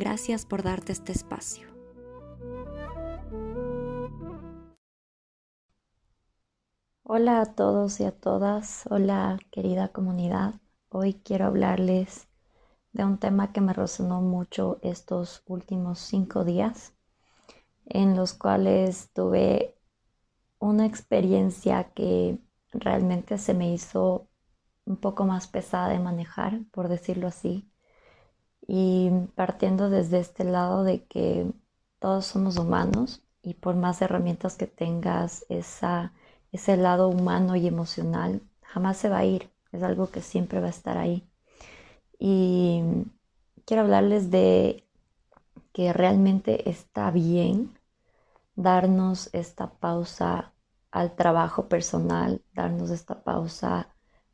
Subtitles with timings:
[0.00, 1.68] Gracias por darte este espacio.
[7.02, 10.54] Hola a todos y a todas, hola querida comunidad.
[10.88, 12.28] Hoy quiero hablarles
[12.92, 16.94] de un tema que me resonó mucho estos últimos cinco días,
[17.84, 19.76] en los cuales tuve
[20.58, 22.38] una experiencia que
[22.72, 24.30] realmente se me hizo
[24.86, 27.69] un poco más pesada de manejar, por decirlo así.
[28.72, 31.50] Y partiendo desde este lado de que
[31.98, 36.12] todos somos humanos y por más herramientas que tengas, esa,
[36.52, 40.68] ese lado humano y emocional jamás se va a ir, es algo que siempre va
[40.68, 41.28] a estar ahí.
[42.16, 42.80] Y
[43.66, 44.86] quiero hablarles de
[45.72, 47.76] que realmente está bien
[48.54, 50.52] darnos esta pausa
[50.92, 53.88] al trabajo personal, darnos esta pausa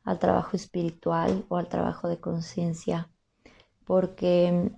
[0.04, 3.08] al trabajo espiritual o al trabajo de conciencia,
[3.86, 4.72] porque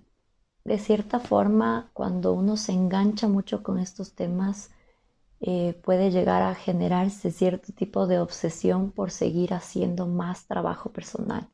[0.64, 4.70] de cierta forma cuando uno se engancha mucho con estos temas,
[5.40, 11.48] eh, puede llegar a generarse cierto tipo de obsesión por seguir haciendo más trabajo personal,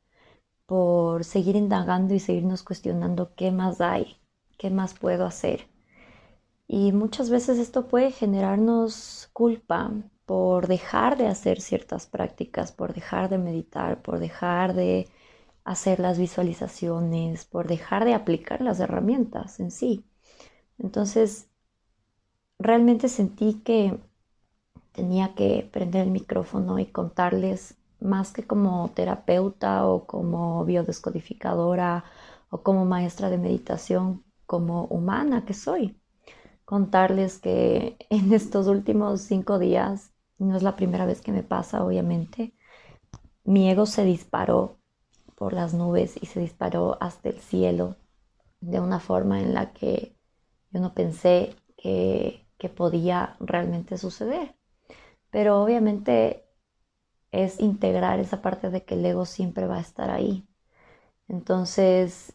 [0.67, 4.19] por seguir indagando y seguirnos cuestionando qué más hay,
[4.59, 5.69] qué más puedo hacer.
[6.67, 9.93] Y muchas veces esto puede generarnos culpa,
[10.27, 15.09] por dejar de hacer ciertas prácticas, por dejar de meditar, por dejar de
[15.65, 20.05] hacer las visualizaciones, por dejar de aplicar las herramientas en sí.
[20.79, 21.49] Entonces,
[22.59, 23.99] realmente sentí que
[24.93, 32.05] tenía que prender el micrófono y contarles más que como terapeuta o como biodescodificadora
[32.51, 36.01] o como maestra de meditación, como humana que soy.
[36.65, 41.85] Contarles que en estos últimos cinco días no es la primera vez que me pasa,
[41.85, 42.55] obviamente.
[43.45, 44.79] Mi ego se disparó
[45.37, 47.97] por las nubes y se disparó hasta el cielo
[48.61, 50.17] de una forma en la que
[50.71, 52.41] yo no pensé que,
[52.77, 54.57] podía realmente suceder.
[55.31, 56.47] Pero obviamente
[57.31, 60.47] es integrar esa parte de que el ego siempre va a estar ahí.
[61.29, 62.35] Entonces,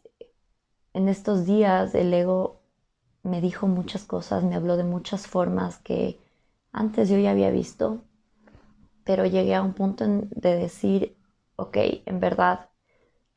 [0.93, 2.61] en estos días el ego
[3.23, 6.19] me dijo muchas cosas, me habló de muchas formas que
[6.71, 8.03] antes yo ya había visto,
[9.03, 11.17] pero llegué a un punto de decir,
[11.55, 12.68] ok, en verdad,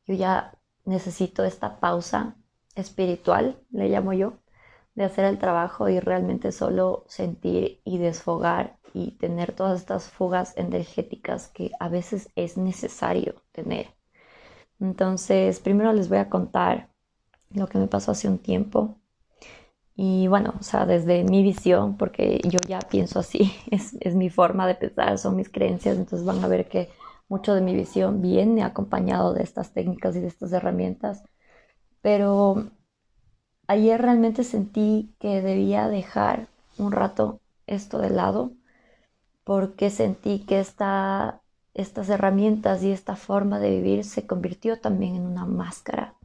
[0.07, 2.35] yo ya necesito esta pausa
[2.75, 4.33] espiritual, le llamo yo,
[4.95, 10.53] de hacer el trabajo y realmente solo sentir y desfogar y tener todas estas fugas
[10.55, 13.87] energéticas que a veces es necesario tener.
[14.79, 16.89] Entonces, primero les voy a contar
[17.49, 18.99] lo que me pasó hace un tiempo.
[19.95, 24.29] Y bueno, o sea, desde mi visión, porque yo ya pienso así, es, es, mi
[24.29, 26.89] forma de pensar, son mis creencias, entonces van a ver que
[27.29, 31.23] mucho de mi visión viene acompañado de estas técnicas y de estas herramientas.
[32.01, 32.69] Pero
[33.67, 36.47] ayer realmente sentí que debía dejar
[36.77, 38.51] un rato esto de lado,
[39.43, 41.41] porque sentí que esta,
[41.73, 46.15] estas herramientas y esta forma de vivir se convirtió también en una máscara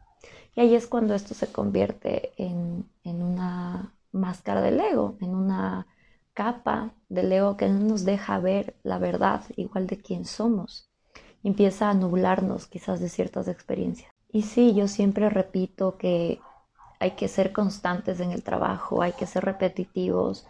[0.58, 5.86] y ahí es cuando esto se convierte en, una máscara del ego, en una
[6.34, 10.87] capa del ego que no nos deja ver la verdad igual de quién somos.
[11.42, 14.12] Empieza a nublarnos quizás de ciertas experiencias.
[14.30, 16.40] Y sí, yo siempre repito que
[17.00, 20.46] hay que ser constantes en el trabajo, hay que ser repetitivos,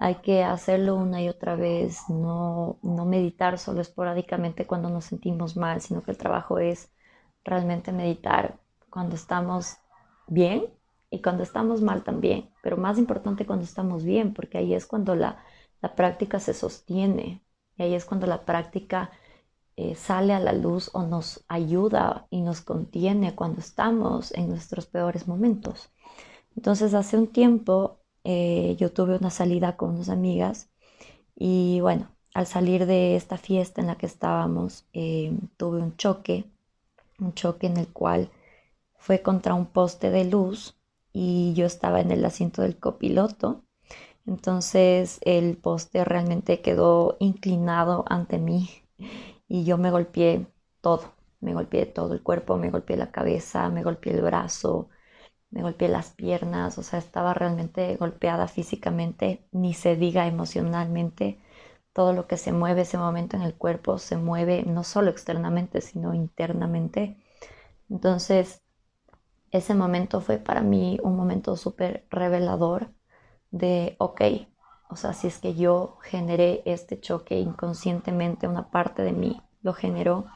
[0.00, 5.56] hay que hacerlo una y otra vez, no, no meditar solo esporádicamente cuando nos sentimos
[5.56, 6.90] mal, sino que el trabajo es
[7.44, 8.58] realmente meditar
[8.90, 9.76] cuando estamos
[10.28, 10.66] bien
[11.10, 15.14] y cuando estamos mal también, pero más importante cuando estamos bien, porque ahí es cuando
[15.14, 15.42] la,
[15.96, 17.42] práctica se sostiene
[17.76, 19.10] y ahí es cuando la práctica
[19.80, 24.86] eh, sale a la luz o nos ayuda y nos contiene cuando estamos en nuestros
[24.86, 25.90] peores momentos.
[26.56, 30.68] Entonces, hace un tiempo eh, yo tuve una salida con unas amigas
[31.36, 36.44] y bueno, al salir de esta fiesta en la que estábamos, eh, tuve un choque,
[37.20, 38.30] un choque en el cual
[38.96, 40.76] fue contra un poste de luz
[41.12, 43.62] y yo estaba en el asiento del copiloto.
[44.26, 48.68] Entonces el poste realmente quedó inclinado ante mí
[49.48, 50.46] y yo me golpeé
[50.80, 54.88] todo, me golpeé todo el cuerpo, me golpeé la cabeza, me golpeé el brazo
[55.50, 61.40] me golpeé las piernas, o sea, estaba realmente golpeada físicamente, ni se diga emocionalmente.
[61.92, 65.80] Todo lo que se mueve ese momento en el cuerpo se mueve no solo externamente,
[65.80, 67.16] sino internamente.
[67.90, 68.62] Entonces,
[69.50, 72.92] ese momento fue para mí un momento súper revelador
[73.50, 74.22] de, ok,
[74.90, 79.74] o sea, si es que yo generé este choque inconscientemente, una parte de mí lo
[79.74, 80.26] generó,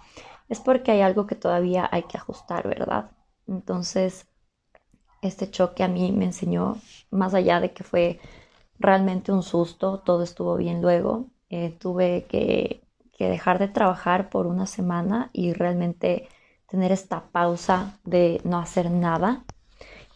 [0.49, 3.11] es porque hay algo que todavía hay que ajustar, ¿verdad?
[3.47, 4.27] Entonces,
[5.23, 6.77] este choque a mí me enseñó,
[7.11, 8.21] más allá de que fue
[8.79, 12.83] realmente un susto, todo estuvo bien luego, eh, tuve que,
[13.13, 16.29] que dejar de trabajar por una semana y realmente
[16.67, 19.45] tener esta pausa de no hacer nada.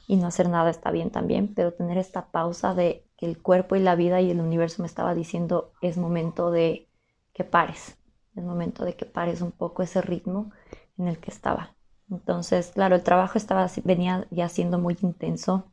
[0.08, 3.76] Y no hacer nada está bien también, pero tener esta pausa de que el cuerpo
[3.76, 6.88] y la vida y el universo me estaba diciendo es momento de
[7.32, 7.98] que pares,
[8.34, 10.52] es momento de que pares un poco ese ritmo
[10.98, 11.74] en el que estaba.
[12.10, 15.72] Entonces, claro, el trabajo estaba, venía ya siendo muy intenso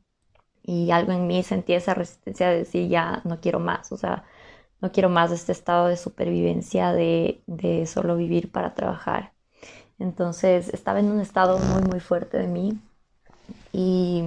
[0.63, 4.25] y algo en mí sentía esa resistencia de decir ya no quiero más, o sea,
[4.81, 9.33] no quiero más este estado de supervivencia, de, de solo vivir para trabajar.
[9.99, 12.79] Entonces, estaba en un estado muy, muy fuerte de mí
[13.71, 14.23] y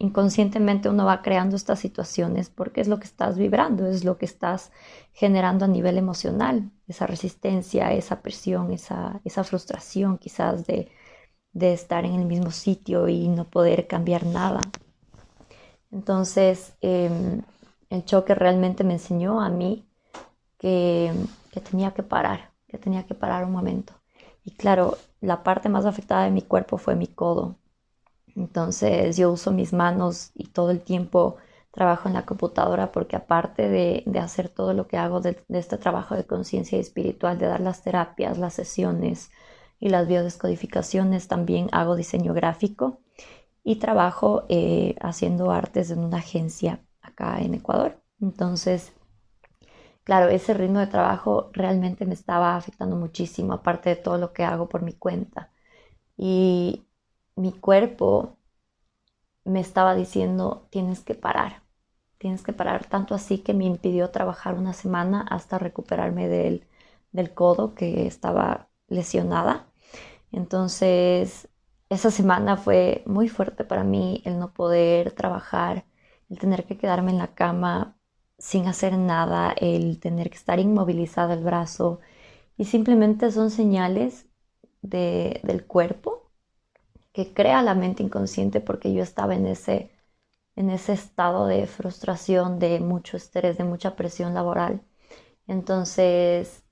[0.00, 4.24] inconscientemente uno va creando estas situaciones porque es lo que estás vibrando, es lo que
[4.24, 4.72] estás
[5.12, 10.90] generando a nivel emocional, esa resistencia, esa presión, esa, esa frustración quizás de,
[11.52, 14.60] de estar en el mismo sitio y no poder cambiar nada.
[15.92, 17.42] Entonces, em,
[17.90, 19.84] el choque realmente me enseñó a mí
[20.58, 21.12] que,
[21.52, 23.92] que tenía que parar, que tenía que parar un momento.
[24.44, 27.56] Y claro, la parte más afectada de mi cuerpo fue mi codo.
[28.36, 31.36] Entonces yo uso mis manos y todo el tiempo
[31.70, 36.14] trabajo en la computadora porque aparte de, hacer todo lo que hago de, este trabajo
[36.16, 39.30] de conciencia espiritual, de dar las terapias, las sesiones
[39.78, 43.00] y las biodescodificaciones, también hago diseño gráfico
[43.62, 48.00] y trabajo eh, haciendo artes en una agencia acá en Ecuador.
[48.20, 48.92] Entonces,
[50.04, 54.44] claro, ese ritmo de trabajo realmente me estaba afectando muchísimo, aparte de todo lo que
[54.44, 55.50] hago por mi cuenta.
[56.16, 56.84] Y
[57.40, 58.38] mi cuerpo
[59.44, 61.62] me estaba diciendo, tienes que parar,
[62.18, 66.66] tienes que parar, tanto así que me impidió trabajar una semana hasta recuperarme del,
[67.12, 69.68] del codo que estaba lesionada.
[70.32, 71.48] Entonces,
[71.90, 75.86] esa semana fue muy fuerte para mí el no poder trabajar,
[76.30, 77.96] el tener que quedarme en la cama
[78.38, 82.00] sin hacer nada, el tener que estar inmovilizada el brazo.
[82.56, 84.26] Y simplemente son señales
[84.82, 86.19] de, del cuerpo
[87.12, 89.90] que crea la mente inconsciente porque yo estaba en ese,
[90.56, 94.82] en ese estado de frustración, de mucho estrés, de mucha presión laboral.
[95.46, 96.64] Entonces,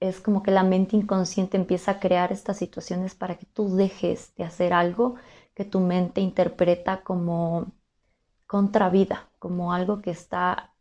[0.00, 4.34] es como que la mente inconsciente empieza a crear estas situaciones para que tú dejes
[4.36, 5.16] de hacer algo
[5.54, 7.72] que tu mente interpreta como
[8.46, 10.74] contra vida, como algo que está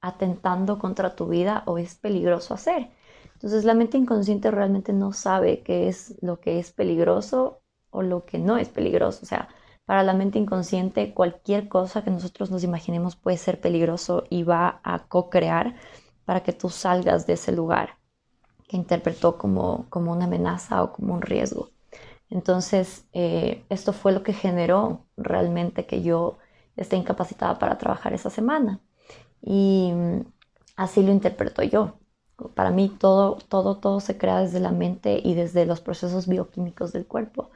[0.00, 2.90] atentando contra tu vida o es peligroso hacer.
[3.34, 7.57] Entonces la mente inconsciente realmente no sabe qué es lo que es peligroso
[7.90, 9.20] o lo que no es peligroso.
[9.22, 9.48] O sea,
[9.86, 14.80] para la mente inconsciente cualquier cosa que nosotros nos imaginemos puede ser peligroso y va
[14.84, 15.76] a co-crear
[16.24, 17.98] para que tú salgas de ese lugar
[18.68, 21.70] que interpretó como, como una amenaza o como un riesgo.
[22.30, 26.38] Entonces, eh, esto fue lo que generó realmente que yo
[26.76, 28.80] esté incapacitada para trabajar esa semana.
[29.42, 30.20] Y mm,
[30.76, 31.98] así lo interpreto yo.
[32.54, 36.92] Para mí todo, todo, todo se crea desde la mente y desde los procesos bioquímicos
[36.92, 37.50] del cuerpo.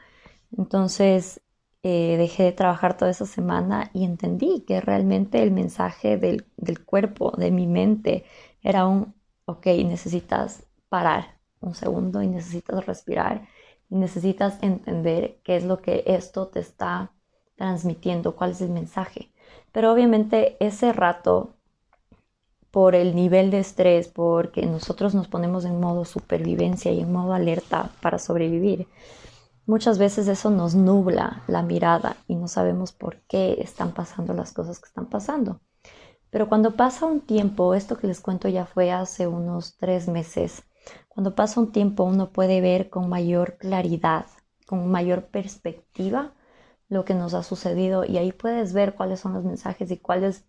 [0.57, 1.41] Entonces
[1.83, 6.85] eh, dejé de trabajar toda esa semana y entendí que realmente el mensaje del, del
[6.85, 8.25] cuerpo, de mi mente,
[8.63, 9.15] era un,
[9.47, 13.49] ok, necesitas parar un segundo y necesitas respirar
[13.91, 17.13] y necesitas entender qué es lo que esto te está
[17.57, 19.33] transmitiendo, cuál es el mensaje.
[19.73, 21.55] Pero obviamente ese rato,
[22.71, 27.35] por el nivel de estrés, porque nosotros nos ponemos en modo supervivencia y en modo
[27.35, 28.87] alerta para sobrevivir,
[29.67, 34.53] Muchas veces eso nos nubla la mirada y no sabemos por qué están pasando las
[34.53, 35.61] cosas que están pasando.
[36.31, 40.65] Pero cuando pasa un tiempo, esto que les cuento ya fue hace unos tres meses,
[41.09, 44.27] cuando pasa un tiempo uno puede ver con mayor claridad,
[44.67, 46.33] con mayor perspectiva
[46.89, 50.45] lo que nos ha sucedido y ahí puedes ver cuáles son los mensajes y cuáles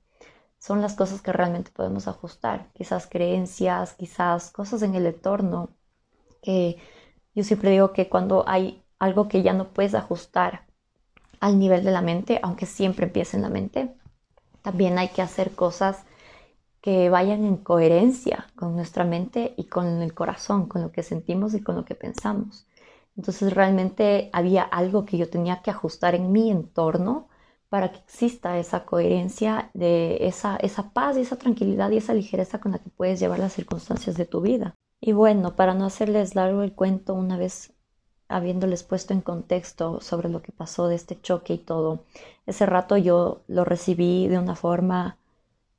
[0.57, 5.69] son las cosas que realmente podemos ajustar, quizás creencias, quizás cosas en el entorno,
[6.41, 6.77] que
[7.35, 10.65] yo siempre digo que cuando hay algo que ya no puedes ajustar
[11.39, 13.93] al nivel de la mente, aunque siempre empiece en la mente.
[14.61, 16.05] También hay que hacer cosas
[16.79, 21.53] que vayan en coherencia con nuestra mente y con el corazón, con lo que sentimos
[21.53, 22.65] y con lo que pensamos.
[23.17, 27.27] Entonces realmente había algo que yo tenía que ajustar en mi entorno
[27.67, 32.59] para que exista esa coherencia, de esa, esa paz y esa tranquilidad y esa ligereza
[32.59, 34.75] con la que puedes llevar las circunstancias de tu vida.
[35.01, 37.73] Y bueno, para no hacerles largo el cuento, una vez
[38.27, 42.03] habiéndoles puesto en contexto sobre lo que pasó de este choque y todo,
[42.45, 45.17] ese rato yo lo recibí de una forma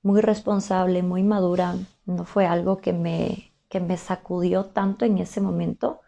[0.03, 5.41] muy responsable, muy madura, no fue algo que me, que me sacudió tanto en ese
[5.41, 6.01] momento,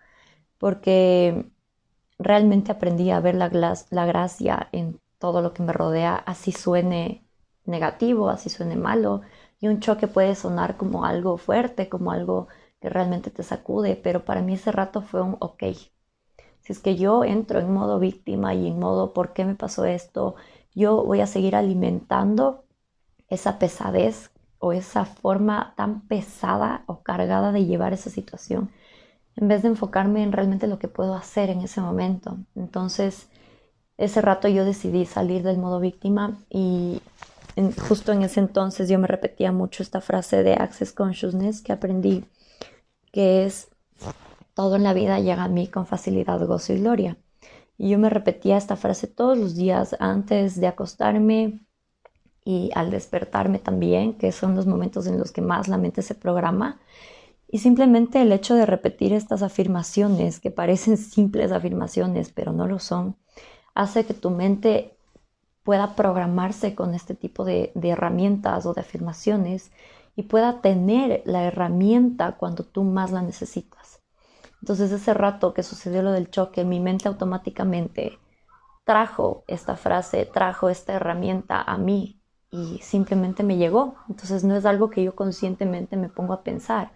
[0.59, 1.47] porque
[2.19, 3.49] realmente aprendí a ver la,
[3.91, 7.25] la gracia en todo lo que me rodea, así suene
[7.65, 9.23] negativo, así suene malo,
[9.61, 12.49] y un choque puede sonar como algo fuerte, como algo
[12.81, 15.63] que realmente te sacude, pero para mí ese rato fue un ok.
[16.67, 19.85] Si es que yo entro en modo víctima y en modo ¿por qué me pasó
[19.85, 20.35] esto?
[20.75, 22.65] Yo voy a seguir alimentando
[23.29, 28.71] esa pesadez o esa forma tan pesada o cargada de llevar esa situación
[29.37, 32.39] en vez de enfocarme en realmente lo que puedo hacer en ese momento.
[32.57, 33.29] Entonces,
[33.97, 37.01] ese rato yo decidí salir del modo víctima y
[37.89, 42.25] justo en ese entonces yo me repetía mucho esta frase de Access Consciousness que aprendí,
[43.13, 43.69] que es,
[44.57, 47.19] todo en la vida llega a mí con facilidad, gozo y gloria.
[47.77, 51.61] Y yo me repetía esta frase todos los días antes de acostarme
[52.43, 56.15] y al despertarme también, que son los momentos en los que más la mente se
[56.15, 56.81] programa.
[57.49, 62.79] Y simplemente el hecho de repetir estas afirmaciones, que parecen simples afirmaciones, pero no lo
[62.79, 63.19] son,
[63.75, 64.97] hace que tu mente
[65.65, 69.71] pueda programarse con este tipo de, herramientas o de afirmaciones
[70.15, 74.01] y pueda tener la herramienta cuando tú más la necesitas.
[74.67, 78.19] Entonces ese rato que sucedió lo del choque, mi mente automáticamente
[78.83, 82.21] trajo esta frase, trajo esta herramienta a mí
[82.51, 83.95] y simplemente me llegó.
[84.09, 86.91] Entonces no es algo que yo conscientemente me pongo a pensar,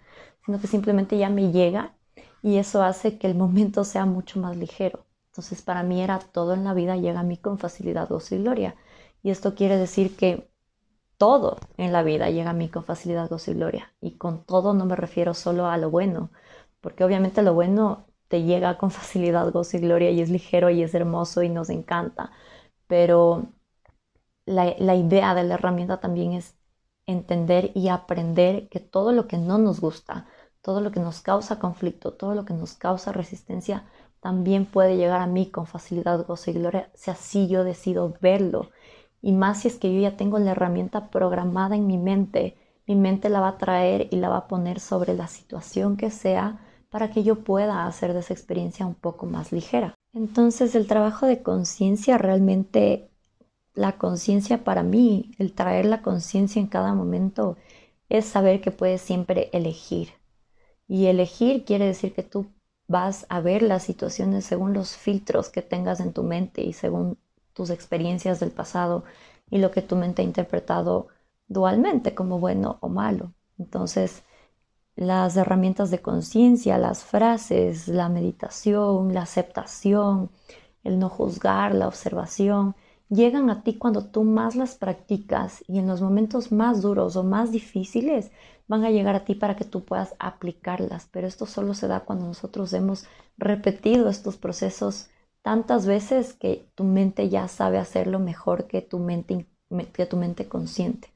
[0.45, 1.93] sino que simplemente ya me llega
[2.41, 5.05] y eso hace que el momento sea mucho más ligero.
[5.27, 8.39] Entonces para mí era todo en la vida llega a mí con facilidad, gozo y
[8.39, 8.75] gloria.
[9.23, 10.51] Y esto quiere decir que
[11.17, 13.93] todo en la vida llega a mí con facilidad, gozo y gloria.
[14.01, 16.31] Y con todo no me refiero solo a lo bueno,
[16.81, 20.83] porque obviamente lo bueno te llega con facilidad, gozo y gloria y es ligero y
[20.83, 22.31] es hermoso y nos encanta.
[22.87, 23.47] Pero
[24.45, 26.55] la, la idea de la herramienta también es
[27.05, 30.27] entender y aprender que todo lo que no nos gusta,
[30.61, 33.85] todo lo que nos causa conflicto, todo lo que nos causa resistencia,
[34.19, 38.69] también puede llegar a mí con facilidad, gozo y gloria si así yo decido verlo.
[39.21, 42.57] Y más si es que yo ya tengo la herramienta programada en mi mente,
[42.87, 46.11] mi mente la va a traer y la va a poner sobre la situación que
[46.11, 46.59] sea
[46.91, 49.95] para que yo pueda hacer de esa experiencia un poco más ligera.
[50.13, 53.09] Entonces el trabajo de conciencia realmente,
[53.73, 57.57] la conciencia para mí, el traer la conciencia en cada momento
[58.09, 60.09] es saber que puedes siempre elegir.
[60.85, 62.47] Y elegir quiere decir que tú
[62.89, 67.17] vas a ver las situaciones según los filtros que tengas en tu mente y según
[67.53, 69.05] tus experiencias del pasado
[69.49, 71.07] y lo que tu mente ha interpretado
[71.47, 73.33] dualmente como bueno o malo.
[73.57, 74.23] Entonces,
[75.01, 80.29] las herramientas de conciencia, las frases, la meditación, la aceptación,
[80.83, 82.75] el no juzgar, la observación,
[83.09, 87.23] llegan a ti cuando tú más las practicas y en los momentos más duros o
[87.23, 88.29] más difíciles
[88.67, 91.07] van a llegar a ti para que tú puedas aplicarlas.
[91.11, 93.05] Pero esto solo se da cuando nosotros hemos
[93.39, 95.09] repetido estos procesos
[95.41, 99.47] tantas veces que tu mente ya sabe hacerlo mejor que tu mente,
[99.93, 101.09] que tu mente consciente.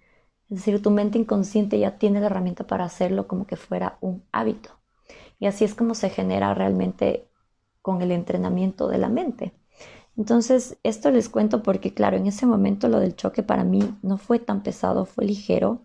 [0.49, 4.23] Es decir, tu mente inconsciente ya tiene la herramienta para hacerlo como que fuera un
[4.31, 4.69] hábito.
[5.39, 7.27] Y así es como se genera realmente
[7.81, 9.53] con el entrenamiento de la mente.
[10.17, 14.17] Entonces, esto les cuento porque, claro, en ese momento lo del choque para mí no
[14.17, 15.83] fue tan pesado, fue ligero.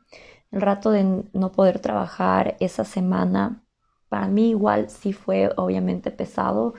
[0.53, 3.65] El rato de no poder trabajar esa semana,
[4.09, 6.75] para mí igual sí fue obviamente pesado,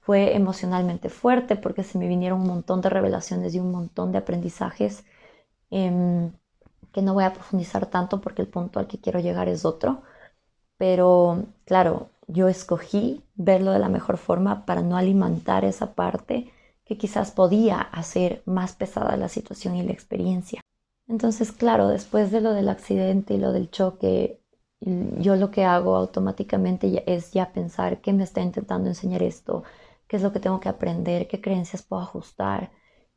[0.00, 4.18] fue emocionalmente fuerte porque se me vinieron un montón de revelaciones y un montón de
[4.18, 5.04] aprendizajes
[5.70, 6.32] em,
[6.92, 10.02] que no voy a profundizar tanto porque el punto al que quiero llegar es otro.
[10.78, 16.50] Pero claro, yo escogí verlo de la mejor forma para no alimentar esa parte
[16.84, 20.60] que quizás podía hacer más pesada la situación y la experiencia.
[21.08, 24.40] Entonces, claro, después de lo del accidente y lo del choque,
[24.80, 29.62] yo lo que hago automáticamente es ya pensar qué me está intentando enseñar esto,
[30.08, 32.72] qué es lo que tengo que aprender, qué creencias puedo ajustar,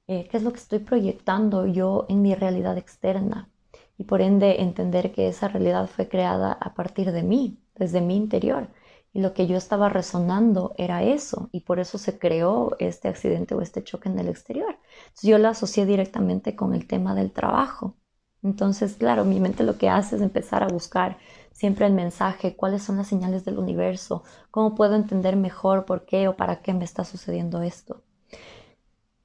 [0.08, 3.50] eh, qué es lo que estoy proyectando yo en mi realidad externa
[3.98, 8.16] y por ende entender que esa realidad fue creada a partir de mí, desde mi
[8.16, 8.70] interior
[9.16, 13.56] y lo que yo estaba resonando era eso, y por eso se creó este accidente
[13.56, 14.78] o este choque en el exterior.
[15.24, 17.96] Yo lo asocié directamente con el tema del trabajo.
[18.44, 21.18] Entonces, claro, mi mente lo que hace es empezar a buscar
[21.54, 26.28] siempre el mensaje, cuáles son las señales del universo, cómo puedo entender mejor por qué
[26.28, 28.04] o para qué me está sucediendo esto.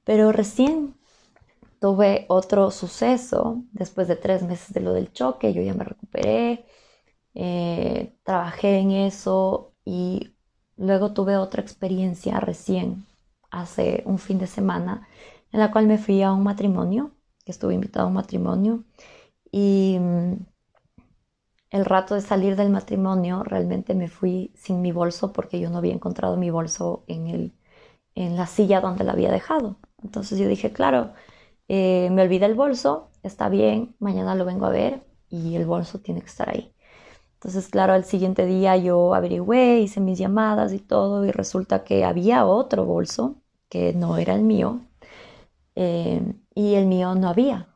[0.05, 0.95] Pero recién
[1.81, 6.65] tuve otro suceso, después de tres meses de lo del choque, yo ya me recuperé,
[7.35, 10.35] eh, trabajé en eso y
[10.77, 13.05] luego tuve otra experiencia recién,
[13.51, 15.07] hace un fin de semana,
[15.51, 17.11] en la cual me fui a un matrimonio,
[17.45, 18.83] que estuve invitado a un matrimonio
[19.51, 20.33] y mm,
[21.71, 25.77] el rato de salir del matrimonio realmente me fui sin mi bolso porque yo no
[25.79, 27.53] había encontrado mi bolso en, el,
[28.15, 29.77] en la silla donde la había dejado.
[30.03, 31.13] Entonces yo dije, claro,
[31.67, 35.99] eh, me olvidé el bolso, está bien, mañana lo vengo a ver y el bolso
[35.99, 36.73] tiene que estar ahí.
[37.35, 42.05] Entonces, claro, al siguiente día yo averigüé, hice mis llamadas y todo y resulta que
[42.05, 43.37] había otro bolso
[43.69, 44.81] que no era el mío
[45.75, 46.21] eh,
[46.55, 47.67] y el mío no había.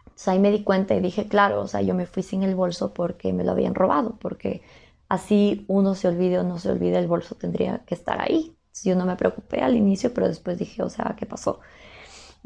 [0.00, 2.54] Entonces ahí me di cuenta y dije, claro, o sea, yo me fui sin el
[2.54, 4.62] bolso porque me lo habían robado, porque
[5.08, 8.56] así uno se olvide o no se olvide, el bolso tendría que estar ahí.
[8.84, 11.60] Yo no me preocupé al inicio, pero después dije, o sea, ¿qué pasó?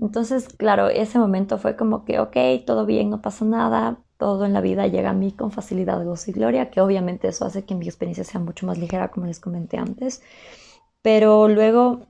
[0.00, 4.52] Entonces, claro, ese momento fue como que, ok, todo bien, no pasa nada, todo en
[4.54, 7.75] la vida llega a mí con facilidad, gozo y gloria, que obviamente eso hace que
[7.75, 10.23] mi experiencia sea mucho más ligera, como les comenté antes.
[11.02, 12.07] Pero luego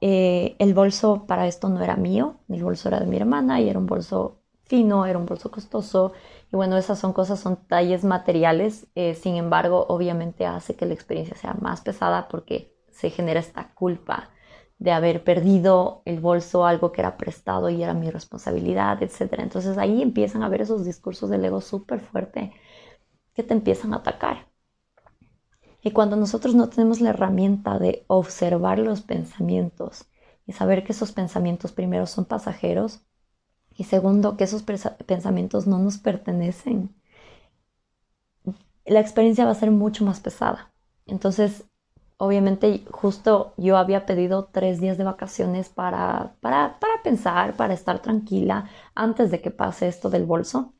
[0.00, 3.68] eh, el bolso para esto no era mío, el bolso era de mi hermana y
[3.68, 6.12] era un bolso fino, era un bolso costoso.
[6.52, 8.88] Y bueno, esas son cosas, son talles materiales.
[8.94, 13.74] Eh, sin embargo, obviamente hace que la experiencia sea más pesada porque se genera esta
[13.74, 14.30] culpa
[14.78, 19.34] de haber perdido el bolso, algo que era prestado y era mi responsabilidad, etc.
[19.38, 22.52] Entonces ahí empiezan a ver esos discursos del ego súper fuerte
[23.34, 24.48] que te empiezan a atacar.
[25.82, 30.06] Y cuando nosotros no tenemos la herramienta de observar los pensamientos
[30.46, 33.02] y saber que esos pensamientos primero son pasajeros,
[33.76, 36.94] y segundo, que esos pensamientos no nos pertenecen,
[38.86, 40.72] la experiencia va a ser mucho más pesada.
[41.06, 41.64] Entonces,
[42.18, 48.00] obviamente, justo yo había pedido tres días de vacaciones para, para, para pensar, para estar
[48.00, 50.74] tranquila antes de que pase esto del bolso.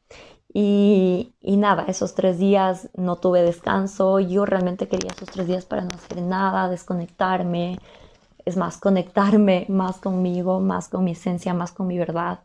[0.53, 4.21] Y, y, nada, esos tres días no tuve descanso.
[4.21, 7.79] Yo realmente quería esos tres días para no hacer nada, desconectarme.
[8.45, 12.41] Es más, conectarme más conmigo, más con mi esencia, más con mi verdad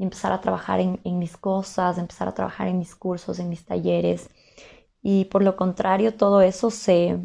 [0.00, 3.66] y empezar a trabajar en, mis cosas, empezar a trabajar en mis cursos, en mis
[3.66, 4.30] talleres.
[5.02, 7.18] Y por lo contrario, todo eso se,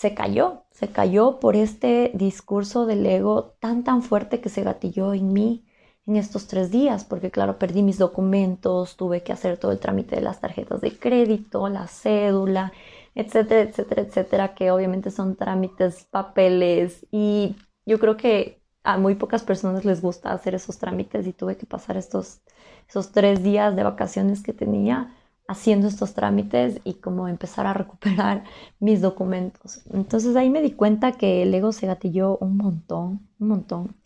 [0.00, 5.12] se cayó, se cayó por este discurso del ego tan tan fuerte que se gatilló
[5.12, 5.66] en mí
[6.06, 10.16] en estos tres días, porque claro, perdí mis documentos, tuve que hacer todo el trámite
[10.16, 12.72] de las tarjetas de crédito, la cédula,
[13.14, 19.42] etcétera, etcétera, etcétera, que obviamente son trámites, papeles y yo creo que a muy pocas
[19.42, 22.40] personas les gusta hacer esos trámites y tuve que pasar estos,
[22.88, 25.14] esos tres días de vacaciones que tenía
[25.50, 28.44] haciendo estos trámites y como empezar a recuperar
[28.78, 29.82] mis documentos.
[29.92, 33.96] Entonces ahí me di cuenta que el ego se gatilló un montón, un montón.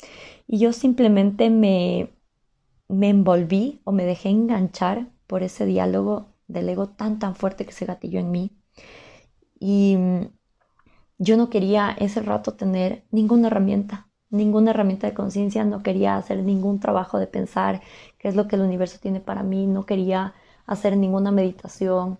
[0.46, 2.14] Y yo simplemente me,
[2.88, 7.72] me envolví o me dejé enganchar por ese diálogo del ego tan, tan fuerte que
[7.72, 8.57] se gatilló en mí.
[9.61, 9.98] Y
[11.18, 16.42] yo no quería ese rato tener ninguna herramienta, ninguna herramienta de conciencia, no quería hacer
[16.42, 17.83] ningún trabajo de pensar
[18.18, 20.35] qué es lo que el universo tiene para mí, no quería
[20.66, 22.18] hacer ninguna meditación.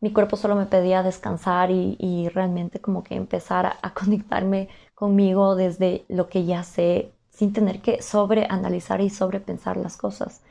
[0.00, 5.56] Mi cuerpo solo me pedía descansar y, realmente como que empezar a, a, conectarme conmigo
[5.56, 10.42] desde lo que ya sé, sin tener que sobreanalizar y sobrepensar las cosas.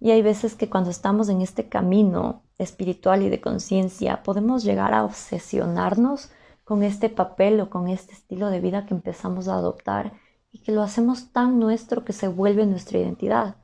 [0.00, 4.94] Y hay veces que cuando estamos en este camino espiritual y de conciencia, podemos llegar
[4.94, 6.30] a obsesionarnos
[6.64, 10.12] con este papel o con este estilo de vida que empezamos a adoptar
[10.52, 13.56] y que lo hacemos tan nuestro que se vuelve nuestra identidad.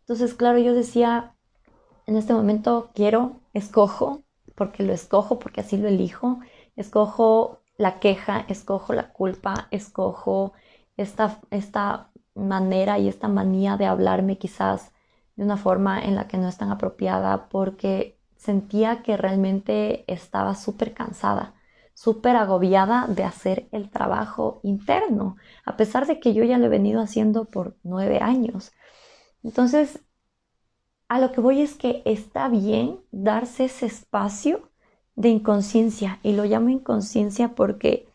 [0.00, 1.33] Entonces, claro, yo decía,
[2.06, 4.22] en este momento quiero, escojo,
[4.54, 6.40] porque lo escojo, porque así lo elijo,
[6.76, 10.52] escojo la queja, escojo la culpa, escojo
[10.96, 14.92] esta, esta manera y esta manía de hablarme quizás
[15.36, 20.54] de una forma en la que no es tan apropiada porque sentía que realmente estaba
[20.54, 21.54] súper cansada
[21.94, 26.68] súper agobiada de hacer el trabajo interno, a pesar de que yo ya lo he
[26.68, 28.72] venido haciendo por nueve años.
[29.42, 30.00] Entonces,
[31.08, 34.70] a lo que voy es que está bien darse ese espacio
[35.16, 38.08] de inconsciencia, y lo llamo inconsciencia porque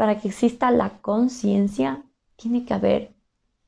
[0.00, 2.02] para que exista la conciencia,
[2.36, 3.14] tiene que haber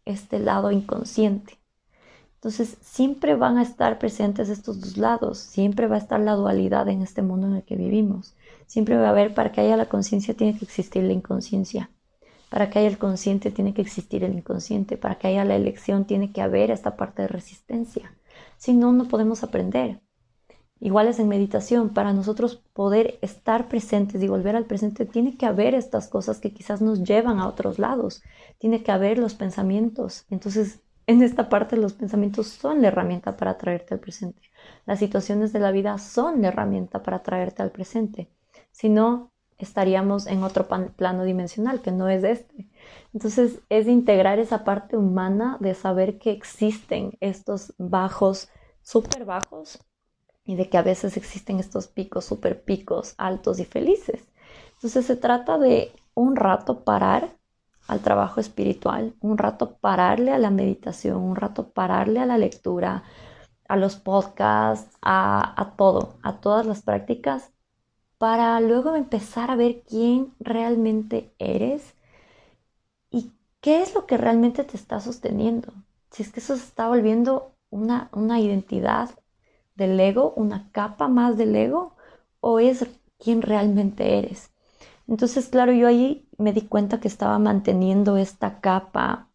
[0.07, 1.59] este lado inconsciente.
[2.37, 6.89] Entonces, siempre van a estar presentes estos dos lados, siempre va a estar la dualidad
[6.89, 8.35] en este mundo en el que vivimos.
[8.67, 11.91] Siempre va a haber, para que haya la conciencia, tiene que existir la inconsciencia.
[12.49, 14.97] Para que haya el consciente tiene que existir el inconsciente.
[14.97, 18.13] Para que haya la elección tiene que haber esta parte de resistencia.
[18.57, 20.01] Si no, no podemos aprender.
[20.81, 21.91] Igual es en meditación.
[21.91, 26.53] Para nosotros poder estar presentes y volver al presente, tiene que haber estas cosas que
[26.53, 28.23] quizás nos llevan a otros lados.
[28.59, 30.27] Tiene que haber los pensamientos.
[30.29, 34.43] Entonces, en esta parte los pensamientos son la herramienta para traerte al presente.
[34.85, 38.29] Las situaciones de la vida son la herramienta para traerte al presente.
[38.73, 40.67] Si no, estaríamos en otro
[40.97, 42.69] plano dimensional que no es este.
[43.13, 48.49] Entonces es integrar esa parte humana de saber que existen estos bajos,
[48.83, 49.79] súper bajos,
[50.45, 54.25] y de que a veces existen estos picos, súper picos, altos y felices.
[54.75, 57.37] Entonces se trata de un rato parar
[57.87, 63.05] al trabajo espiritual, un rato pararle a la meditación, un rato pararle a la lectura,
[63.69, 67.53] a los podcasts, a, a todo, a todas las prácticas
[68.19, 71.95] para luego empezar a ver quién realmente eres
[73.63, 75.75] qué es lo que realmente te está sosteniendo.
[76.13, 79.11] Si es que eso se está volviendo una, una identidad
[79.77, 81.97] del ego, una capa más del ego,
[82.41, 82.87] o es
[83.19, 84.53] quién realmente eres.
[85.09, 89.31] Entonces, claro, yo ahí me di cuenta que estaba manteniendo esta capa,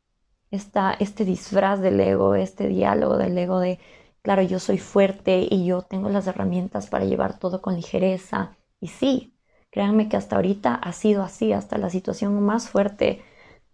[0.52, 3.80] esta, este disfraz del ego, este diálogo del ego de,
[4.22, 8.88] claro, yo soy fuerte y yo tengo las herramientas para llevar todo con ligereza y
[8.90, 9.36] sí,
[9.72, 13.22] créanme que hasta ahorita ha sido así, hasta la situación más fuerte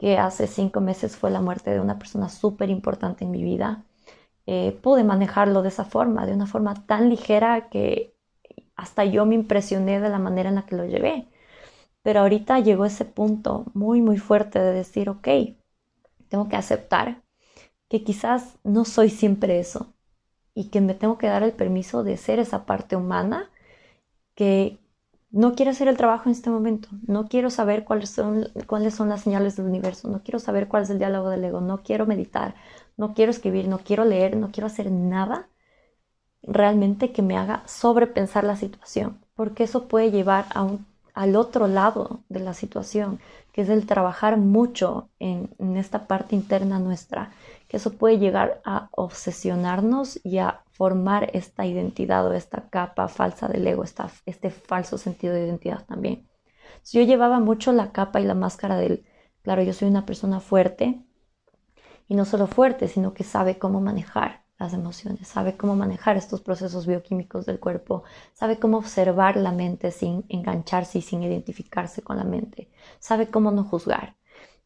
[0.03, 3.85] que hace cinco meses fue la muerte de una persona súper importante en mi vida.
[4.45, 8.13] Eh, pude manejarlo de esa forma, de una forma tan ligera que
[8.75, 11.29] hasta yo me impresioné de la manera en la que lo llevé.
[12.01, 15.25] Pero ahorita llegó ese punto muy, muy fuerte de decir, ok,
[16.27, 17.21] tengo que aceptar
[17.87, 19.93] que quizás no soy siempre eso
[20.53, 23.49] y que me tengo que dar el permiso de ser esa parte humana
[24.35, 24.79] que
[25.33, 29.09] no quiero hacer el trabajo en este momento, no quiero saber cuáles son, cuáles son
[29.09, 32.07] las señales del universo, no quiero saber cuál es el diálogo del ego, no quiero
[32.07, 32.55] meditar,
[32.97, 35.49] no quiero escribir, no quiero leer, no quiero hacer nada
[36.43, 41.67] realmente que me haga sobrepensar la situación, porque eso puede llevar a un, al otro
[41.67, 43.19] lado de la situación,
[43.53, 47.31] que es el trabajar mucho en, en esta parte interna nuestra,
[47.73, 53.67] eso puede llegar a obsesionarnos y a formar esta identidad o esta capa falsa del
[53.67, 56.27] ego, este falso sentido de identidad también.
[56.91, 59.05] yo llevaba mucho la capa y la máscara del,
[59.41, 61.03] claro, yo soy una persona fuerte,
[62.07, 66.41] y no solo fuerte, sino que sabe cómo manejar las emociones, sabe cómo manejar estos
[66.41, 72.17] procesos bioquímicos del cuerpo, sabe cómo observar la mente sin engancharse y sin identificarse con
[72.17, 74.15] la mente, sabe cómo no juzgar.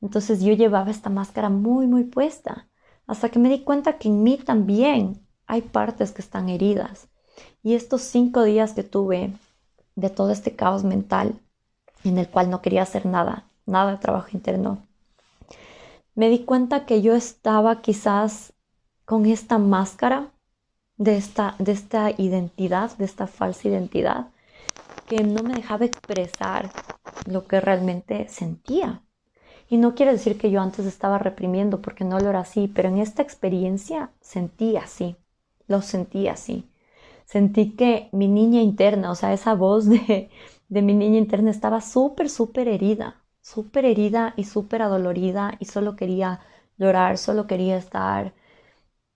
[0.01, 2.67] Entonces yo llevaba esta máscara muy, muy puesta,
[3.07, 7.07] hasta que me di cuenta que en mí también hay partes que están heridas.
[7.63, 9.33] Y estos cinco días que tuve
[9.95, 11.39] de todo este caos mental
[12.03, 14.83] en el cual no quería hacer nada, nada de trabajo interno,
[16.15, 18.53] me di cuenta que yo estaba quizás
[19.05, 20.31] con esta máscara
[20.97, 24.27] de esta, de esta identidad, de esta falsa identidad,
[25.07, 26.71] que no me dejaba expresar
[27.25, 29.01] lo que realmente sentía.
[29.69, 32.89] Y no quiere decir que yo antes estaba reprimiendo, porque no lo era así, pero
[32.89, 35.15] en esta experiencia sentí así
[35.67, 36.69] lo sentí así.
[37.25, 40.29] Sentí que mi niña interna, o sea, esa voz de,
[40.69, 45.95] de mi niña interna estaba súper, súper herida, súper herida y súper adolorida y solo
[45.97, 46.39] quería
[46.77, 48.33] llorar, solo quería estar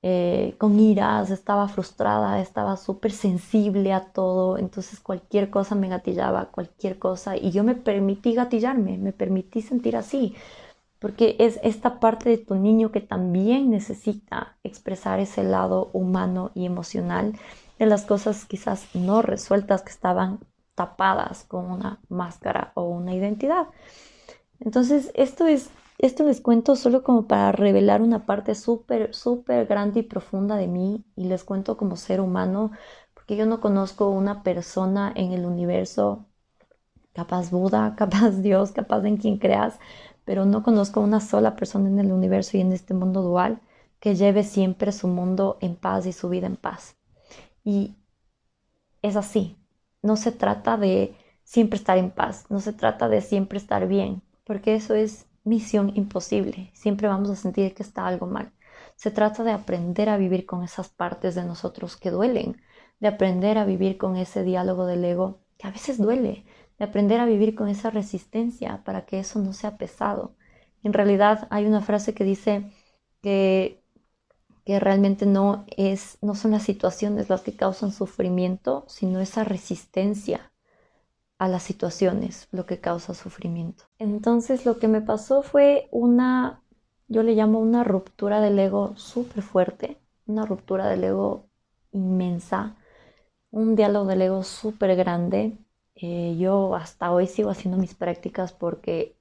[0.03, 6.45] eh, con iras, estaba frustrada, estaba súper sensible a todo, entonces cualquier cosa me gatillaba,
[6.45, 10.35] cualquier cosa, y yo me permití gatillarme, me permití sentir así,
[10.99, 16.65] porque es esta parte de tu niño que también necesita expresar ese lado humano y
[16.65, 17.33] emocional
[17.77, 20.39] de las cosas quizás no resueltas que estaban
[20.75, 23.67] tapadas con una máscara o una identidad.
[24.59, 25.69] Entonces, esto es
[26.01, 30.67] esto les cuento solo como para revelar una parte súper, súper grande y profunda de
[30.67, 32.71] mí y les cuento como ser humano,
[33.13, 36.25] porque yo no conozco una persona en el universo,
[37.13, 39.79] capaz Buda, capaz Dios, capaz en quien creas,
[40.25, 43.61] pero no conozco una sola persona en el universo y en este mundo dual
[43.99, 46.95] que lleve siempre su mundo en paz y su vida en paz.
[47.63, 47.95] Y
[49.03, 49.55] es así.
[50.01, 54.23] No se trata de siempre estar en paz, no se trata de siempre estar bien,
[54.43, 56.71] porque eso es misión imposible.
[56.73, 58.53] Siempre vamos a sentir que está algo mal.
[58.95, 62.61] Se trata de aprender a vivir con esas partes de nosotros que duelen,
[62.99, 66.45] de aprender a vivir con ese diálogo del ego que a veces duele,
[66.77, 70.35] de aprender a vivir con esa resistencia para que eso no sea pesado.
[70.83, 72.71] En realidad hay una frase que dice
[73.21, 73.83] que,
[74.65, 80.50] que realmente no, es, no son las situaciones las que causan sufrimiento, sino esa resistencia
[81.41, 83.85] a las situaciones, lo que causa sufrimiento.
[83.97, 86.61] Entonces lo que me pasó fue una,
[87.07, 91.49] yo le llamo una ruptura del ego súper fuerte, una ruptura del ego
[91.93, 92.75] inmensa,
[93.49, 95.57] un diálogo del ego súper grande.
[95.95, 99.17] Eh, yo hasta hoy sigo haciendo mis prácticas porque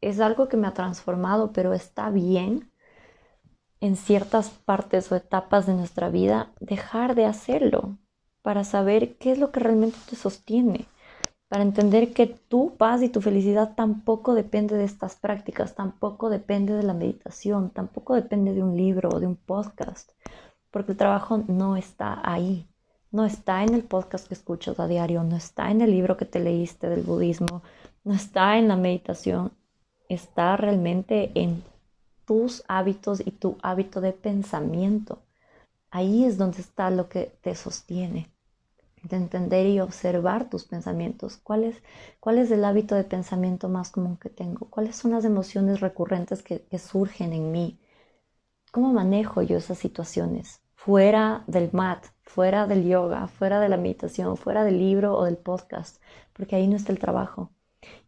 [0.00, 2.72] es algo que me ha transformado, pero está bien
[3.80, 7.98] en ciertas partes o etapas de nuestra vida dejar de hacerlo
[8.42, 10.88] para saber qué es lo que realmente te sostiene,
[11.48, 16.72] para entender que tu paz y tu felicidad tampoco depende de estas prácticas, tampoco depende
[16.72, 20.10] de la meditación, tampoco depende de un libro o de un podcast,
[20.70, 22.66] porque el trabajo no está ahí,
[23.12, 26.24] no está en el podcast que escuchas a diario, no está en el libro que
[26.24, 27.62] te leíste del budismo,
[28.02, 29.52] no está en la meditación,
[30.08, 31.62] está realmente en
[32.24, 35.20] tus hábitos y tu hábito de pensamiento.
[35.90, 38.28] Ahí es donde está lo que te sostiene,
[39.08, 41.36] de entender y observar tus pensamientos.
[41.36, 41.82] ¿Cuál es,
[42.20, 44.68] cuál es el hábito de pensamiento más común que tengo?
[44.70, 47.78] ¿Cuáles son las emociones recurrentes que, que surgen en mí?
[48.72, 50.60] ¿Cómo manejo yo esas situaciones?
[50.74, 55.36] Fuera del mat, fuera del yoga, fuera de la meditación, fuera del libro o del
[55.36, 57.50] podcast, porque ahí no está el trabajo.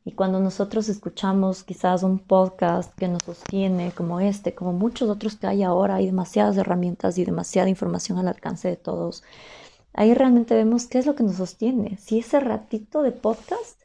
[0.05, 5.37] Y cuando nosotros escuchamos quizás un podcast que nos sostiene como este, como muchos otros
[5.37, 9.23] que hay ahora, hay demasiadas herramientas y demasiada información al alcance de todos,
[9.93, 11.97] ahí realmente vemos qué es lo que nos sostiene.
[11.99, 13.83] Si ese ratito de podcast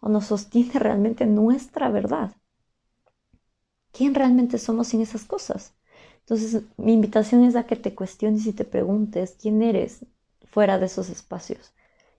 [0.00, 2.36] o nos sostiene realmente nuestra verdad.
[3.92, 5.74] ¿Quién realmente somos sin esas cosas?
[6.20, 10.06] Entonces, mi invitación es a que te cuestiones y te preguntes quién eres
[10.44, 11.74] fuera de esos espacios.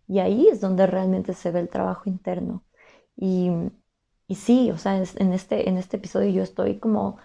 [0.08, 2.64] Y ahí es donde realmente se ve el trabajo interno.
[3.16, 3.50] Y,
[4.28, 7.18] y sí, o sea, en este, en este episodio yo estoy como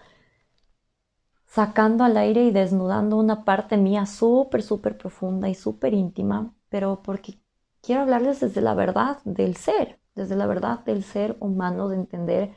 [1.49, 7.01] sacando al aire y desnudando una parte mía súper, súper profunda y súper íntima, pero
[7.03, 7.39] porque
[7.81, 12.51] quiero hablarles desde la verdad del ser, desde la verdad del ser humano, de entender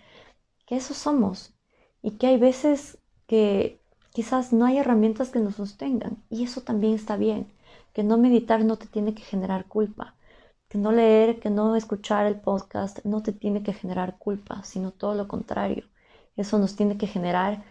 [0.67, 1.55] que eso somos
[2.03, 6.95] y que hay veces que quizás no hay herramientas que nos sostengan y eso también
[6.95, 7.51] está bien,
[7.95, 10.17] que no meditar no te tiene que generar culpa,
[10.69, 14.91] que no leer, que no escuchar el podcast no te tiene que generar culpa, sino
[14.91, 15.85] todo lo contrario.
[16.37, 17.65] Eso nos tiene que generar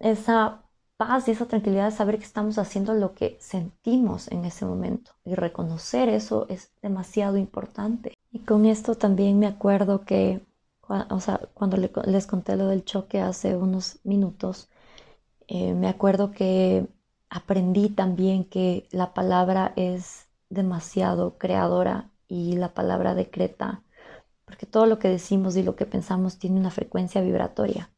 [0.00, 0.62] esa
[0.96, 5.12] paz y esa tranquilidad de saber que estamos haciendo lo que sentimos en ese momento.
[5.24, 8.14] Y reconocer eso es demasiado importante.
[8.32, 10.40] Y con esto también me acuerdo que,
[10.88, 14.68] o sea, cuando les conté lo del choque hace unos minutos,
[15.48, 16.86] eh, me acuerdo que
[17.30, 23.82] aprendí también que la palabra es demasiado creadora y la palabra decreta,
[24.44, 27.90] porque todo lo que decimos y lo que pensamos tiene una frecuencia vibratoria.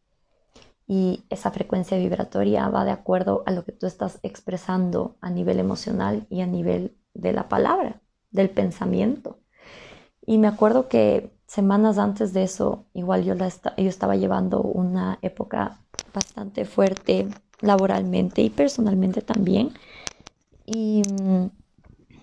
[0.88, 5.60] Y esa frecuencia vibratoria va de acuerdo a lo que tú estás expresando a nivel
[5.60, 9.38] emocional y a nivel de la palabra, del pensamiento.
[10.26, 15.18] Y me acuerdo que semanas antes de eso, igual yo, la yo estaba llevando una
[15.22, 15.78] época
[16.14, 17.28] bastante fuerte
[17.60, 19.72] laboralmente y personalmente también.
[20.64, 21.46] Y mm,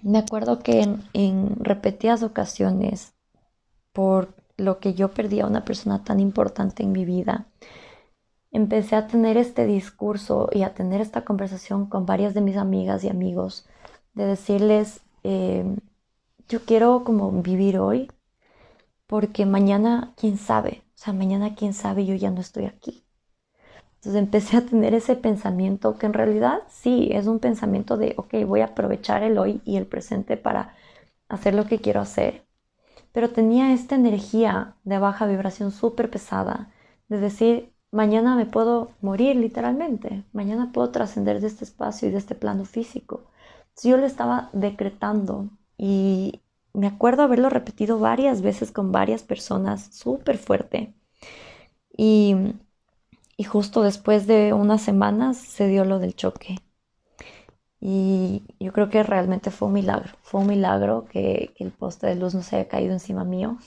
[0.03, 3.13] me acuerdo que en, repetidas ocasiones,
[3.91, 7.47] por lo que yo perdí a una persona tan importante en mi vida,
[8.55, 13.03] empecé a tener este discurso y a tener esta conversación con varias de mis amigas
[13.03, 13.67] y amigos,
[14.13, 15.77] de decirles, em,
[16.49, 18.11] yo quiero como vivir hoy,
[19.07, 23.03] porque mañana, quién sabe, o sea, mañana, quién sabe, yo ya no estoy aquí.
[23.95, 28.35] Entonces empecé a tener ese pensamiento que en realidad sí, es un pensamiento de, ok,
[28.45, 30.75] voy a aprovechar el hoy y el presente para
[31.29, 32.45] hacer lo que quiero hacer.
[33.13, 36.71] Pero tenía esta energía de baja vibración súper pesada,
[37.09, 42.17] de decir, mañana me puedo morir literalmente, mañana puedo trascender de este espacio y de
[42.17, 43.23] este plano físico.
[43.69, 46.41] Entonces yo lo estaba decretando y
[46.73, 50.93] me acuerdo haberlo repetido varias veces con varias personas, súper fuerte.
[51.97, 52.35] Y
[53.47, 56.57] justo después de unas semanas se dio lo del choque.
[57.79, 60.13] Y yo creo que realmente fue un milagro.
[60.23, 63.57] Fue un milagro que, el poste de luz no se haya caído encima mío.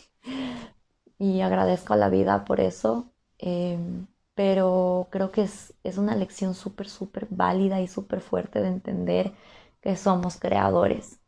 [1.19, 3.12] Y agradezco a la vida por eso.
[3.38, 4.07] Em,
[4.38, 9.33] pero creo que es, es una lección súper, súper válida y súper fuerte de entender
[9.81, 11.18] que somos creadores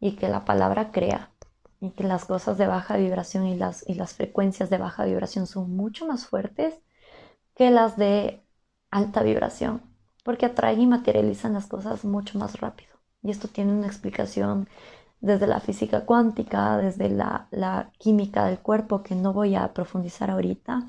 [0.00, 1.32] y que la palabra crea
[1.80, 5.46] y que las cosas de baja vibración y las, y las frecuencias de baja vibración
[5.46, 6.74] son mucho más fuertes
[7.56, 8.42] que las de
[8.90, 9.82] alta vibración,
[10.24, 12.90] porque atraen y materializan las cosas mucho más rápido.
[13.22, 14.68] Y esto tiene una explicación
[15.20, 20.30] desde la física cuántica, desde la, la química del cuerpo, que no voy a profundizar
[20.30, 20.86] ahorita,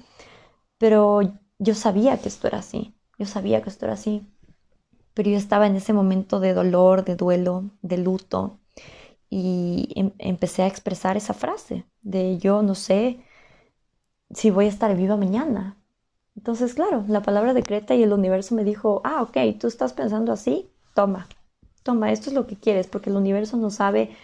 [0.78, 1.22] pero
[1.62, 4.28] yo sabía que esto era así, yo sabía que esto era así,
[5.14, 8.60] pero yo estaba en ese momento de dolor, de duelo, de luto,
[9.30, 13.20] y em, empecé a expresar esa frase de yo no sé
[14.34, 15.78] si voy a estar viva mañana.
[16.36, 20.32] Entonces, claro, la palabra decreta y el universo me dijo, ah, ok, tú estás pensando
[20.34, 21.28] así, toma,
[21.84, 24.16] toma, esto es lo que quieres, porque el universo no sabe,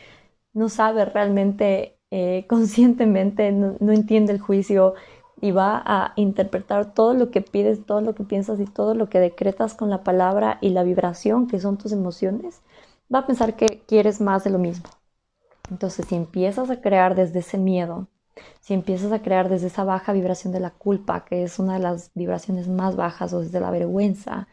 [0.53, 4.95] no sabe realmente eh, conscientemente, no, entiende el juicio
[5.39, 9.09] y va a interpretar todo lo que pides, todo lo que piensas y todo lo
[9.09, 12.61] que decretas con la palabra y la vibración, que son tus emociones,
[13.13, 14.89] va a pensar que quieres más de lo mismo.
[15.69, 18.07] Entonces, si empiezas a crear desde ese miedo,
[18.61, 21.79] si empiezas a crear desde esa baja vibración de la culpa, que es una de
[21.79, 24.47] las vibraciones más bajas, o desde la vergüenza,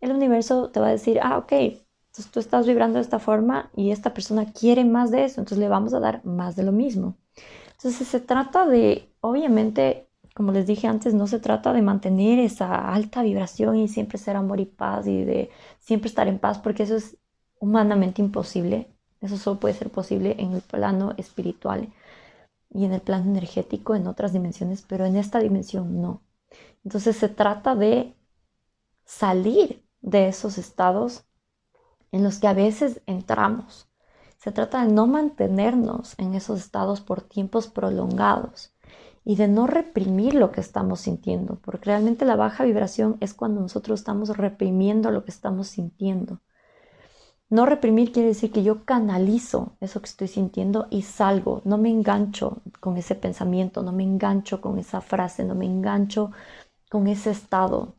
[0.00, 3.70] el universo te va a decir, ah, ok, entonces tú estás vibrando de esta forma
[3.76, 6.72] y esta persona quiere más de eso, entonces le vamos a dar más de lo
[6.72, 7.16] mismo.
[7.82, 12.92] Entonces se trata de, obviamente, como les dije antes, no se trata de mantener esa
[12.92, 16.82] alta vibración y siempre ser amor y paz y de siempre estar en paz, porque
[16.82, 17.16] eso es
[17.58, 18.94] humanamente imposible.
[19.22, 21.90] Eso solo puede ser posible en el plano espiritual
[22.68, 26.22] y en el plano energético, en otras dimensiones, pero en esta dimensión no.
[26.84, 28.14] Entonces se trata de
[29.06, 31.24] salir de esos estados
[32.12, 33.89] en los que a veces entramos.
[34.40, 38.72] Se trata de no mantenernos en esos estados por tiempos prolongados
[39.22, 43.60] y de no reprimir lo que estamos sintiendo, porque realmente la baja vibración es cuando
[43.60, 46.40] nosotros estamos reprimiendo lo que estamos sintiendo.
[47.50, 51.90] No reprimir quiere decir que yo canalizo eso que estoy sintiendo y salgo, no me
[51.90, 56.30] engancho con ese pensamiento, no me engancho con esa frase, no me engancho
[56.90, 57.96] con ese estado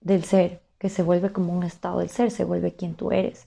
[0.00, 3.46] del ser, que se vuelve como un estado del ser, se vuelve quien tú eres.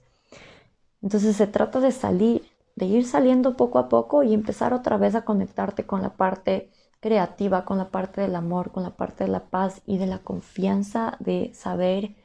[1.04, 5.16] Entonces se trata de salir, de ir saliendo poco a poco y empezar otra vez
[5.16, 9.30] a conectarte con la parte creativa, con la parte del amor, con la parte de
[9.30, 12.16] la paz y de la confianza de saber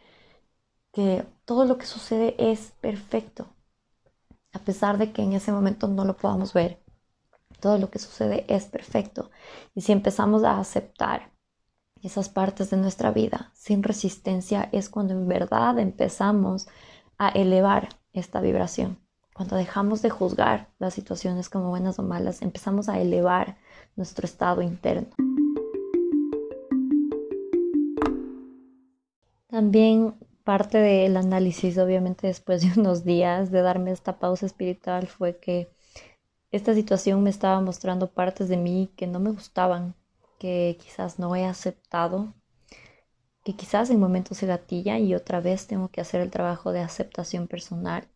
[0.93, 3.49] que todo lo que sucede es perfecto,
[4.53, 6.81] a pesar de que en ese momento no lo podamos ver.
[7.61, 9.31] Todo lo que sucede es perfecto.
[9.75, 11.33] Y si empezamos a aceptar
[12.03, 16.69] esas partes de nuestra vida sin resistencia es cuando en verdad empezamos
[17.19, 18.99] a elevar esta vibración.
[19.35, 23.57] Cuando dejamos de juzgar las situaciones como buenas o malas, empezamos a elevar
[23.97, 25.09] nuestro estado interno.
[29.49, 35.39] También parte del análisis, obviamente después de unos días de darme esta pausa espiritual, fue
[35.39, 35.71] que
[36.51, 39.95] esta situación me estaba mostrando partes de mí que no me gustaban,
[40.39, 42.33] que quizás no he aceptado,
[43.49, 46.81] que quizás en momentos se gatilla y otra vez tengo que hacer el trabajo de
[46.81, 48.07] aceptación personal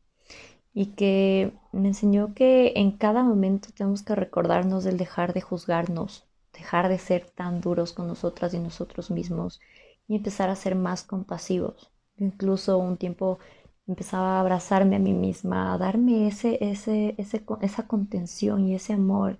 [0.75, 6.27] y que me enseñó que en cada momento tenemos que recordarnos del dejar de juzgarnos,
[6.53, 9.59] dejar de ser tan duros con nosotras y nosotros mismos
[10.07, 11.91] y empezar a ser más compasivos.
[12.19, 13.39] Incluso un tiempo
[13.87, 18.93] empezaba a abrazarme a mí misma, a darme ese, ese, ese, esa contención y ese
[18.93, 19.39] amor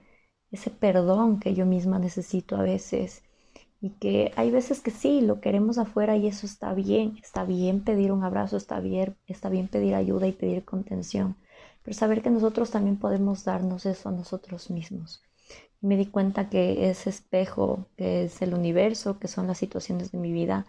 [0.51, 3.23] ese perdón que yo misma necesito a veces.
[3.83, 7.85] Y que hay veces que sí, lo queremos afuera y eso está bien, está bien
[7.85, 11.37] pedir un abrazo, está bien, está bien pedir ayuda y pedir contención,
[11.83, 15.23] pero saber que nosotros también podemos darnos eso a nosotros mismos.
[15.83, 20.19] me di cuenta que ese espejo, que es el universo, que son las situaciones de
[20.19, 20.67] mi vida,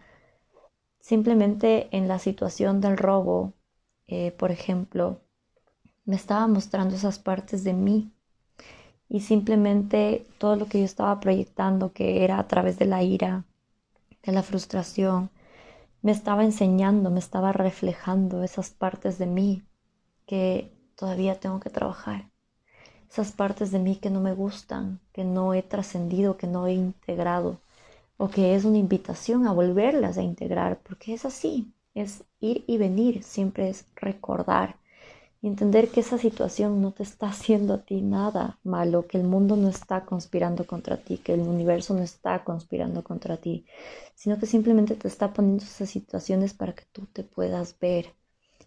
[1.00, 3.54] simplemente en la situación del robo,
[4.08, 5.22] eh, por ejemplo,
[6.06, 8.12] me estaba mostrando esas partes de mí
[9.14, 13.46] y simplemente todo lo que yo estaba proyectando, que era a través de la ira,
[14.24, 15.30] de la frustración,
[16.02, 19.62] me estaba enseñando, me estaba reflejando esas partes de mí
[20.26, 22.32] que todavía tengo que trabajar,
[23.08, 26.74] esas partes de mí que no me gustan, que no he trascendido, que no he
[26.74, 27.60] integrado,
[28.18, 32.80] o que es una invitación a volverlas a integrar, porque es así, es ir y
[32.80, 34.78] venir, siempre es recordar,
[35.44, 39.26] y entender que esa situación no te está haciendo a ti nada malo, que el
[39.26, 43.66] mundo no está conspirando contra ti, que el universo no está conspirando contra ti,
[44.16, 48.16] sino que simplemente te está poniendo esas situaciones para que tú te puedas ver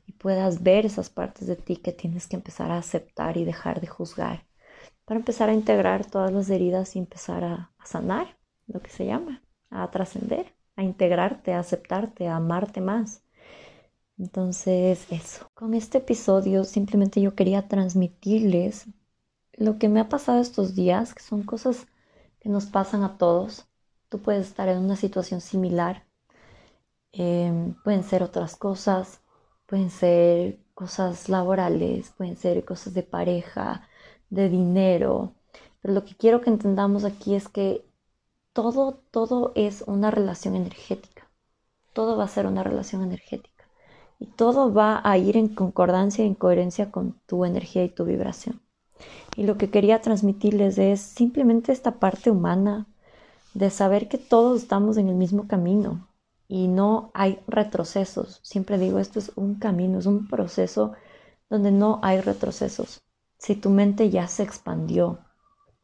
[0.06, 3.80] y puedas ver esas partes de ti que tienes que empezar a aceptar y dejar
[3.80, 4.46] de juzgar,
[5.06, 9.06] para empezar a integrar todas las heridas y empezar a, a sanar, lo que se
[9.06, 13.22] llama, a trascender, a integrarte, a aceptarte, a amarte más.
[14.18, 15.50] Entonces, eso.
[15.55, 18.86] Con este episodio simplemente yo quería transmitirles
[19.55, 21.86] lo que me ha pasado estos días, que son cosas
[22.40, 23.66] que nos pasan a todos.
[24.09, 26.07] Tú puedes estar en una situación similar.
[27.12, 29.20] Em, pueden ser otras cosas,
[29.66, 33.88] pueden ser cosas laborales, pueden ser cosas de pareja,
[34.30, 35.34] de dinero.
[35.82, 37.84] Pero lo que quiero que entendamos aquí es que
[38.53, 41.28] todo, todo es una relación energética.
[41.95, 43.55] Todo va a ser una relación energética
[44.18, 48.04] Y todo va a ir en concordancia y en coherencia con tu energía y tu
[48.04, 48.60] vibración.
[49.36, 52.86] Y lo que quería transmitirles es simplemente esta parte humana
[53.52, 56.08] de saber que todos estamos en el mismo camino
[56.48, 58.40] y no hay retrocesos.
[58.42, 60.92] Siempre digo, esto es un camino, es un proceso
[61.50, 63.02] donde no hay retrocesos.
[63.38, 65.20] Si tu mente ya se expandió,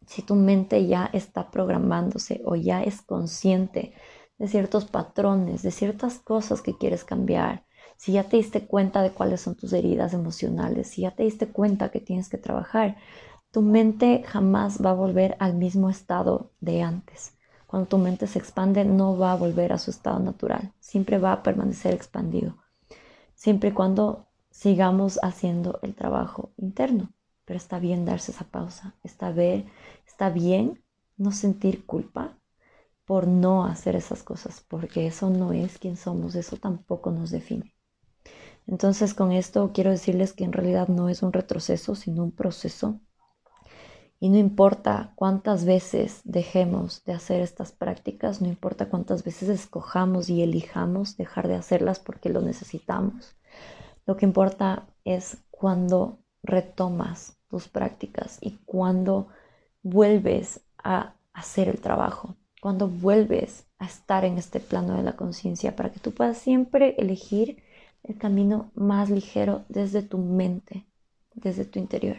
[0.06, 3.94] si tu mente ya está programándose o ya es consciente
[4.38, 7.64] de ciertos patrones, de ciertas cosas que quieres cambiar,
[8.02, 11.46] si ya te diste cuenta de cuáles son tus heridas emocionales, si ya te diste
[11.46, 12.96] cuenta que tienes que trabajar,
[13.52, 17.38] tu mente jamás va a volver al mismo estado de antes.
[17.68, 21.30] Cuando tu mente se expande, no va a volver a su estado natural, siempre va
[21.30, 22.56] a permanecer expandido,
[23.36, 27.12] siempre y cuando sigamos haciendo el trabajo interno.
[27.44, 29.66] Pero está bien darse esa pausa, está, ver,
[30.08, 30.82] está bien
[31.16, 32.36] no sentir culpa
[33.04, 37.72] por no hacer esas cosas, porque eso no es quien somos, eso tampoco nos define.
[38.66, 43.00] Entonces con esto quiero decirles que en realidad no es un retroceso, sino un proceso.
[44.20, 50.28] Y no importa cuántas veces dejemos de hacer estas prácticas, no importa cuántas veces escojamos
[50.30, 53.34] y elijamos dejar de hacerlas porque lo necesitamos.
[54.06, 59.28] Lo que importa es cuando retomas tus prácticas y cuando
[59.82, 65.74] vuelves a hacer el trabajo, cuando vuelves a estar en este plano de la conciencia
[65.74, 67.61] para que tú puedas siempre elegir
[68.04, 70.86] el camino más ligero desde tu mente,
[71.34, 72.18] desde tu interior.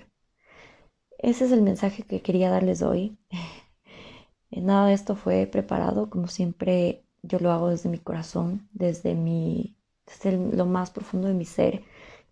[1.18, 3.18] Ese es el mensaje que quería darles hoy.
[4.52, 9.76] Nada de esto fue preparado, como siempre yo lo hago desde mi corazón, desde mi
[10.06, 11.84] desde lo más profundo de mi ser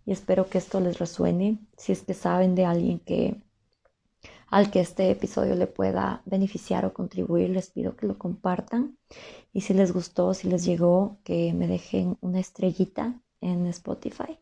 [0.04, 1.58] y espero que esto les resuene.
[1.76, 3.40] Si es que saben de alguien que
[4.48, 8.98] al que este episodio le pueda beneficiar o contribuir, les pido que lo compartan.
[9.52, 14.38] Y si les gustó, si les llegó, que me dejen una estrellita en Spotify.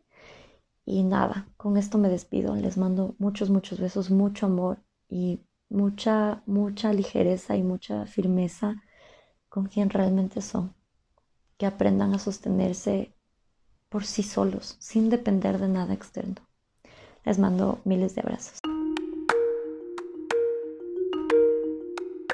[0.85, 2.55] Y nada, con esto me despido.
[2.55, 4.79] Les mando muchos, muchos besos, mucho amor
[5.09, 8.81] y mucha, mucha ligereza y mucha firmeza
[9.49, 10.73] con quien realmente son.
[11.57, 13.13] Que aprendan a sostenerse
[13.89, 16.41] por sí solos, sin depender de nada externo.
[17.25, 18.70] Les mando miles de abrazos.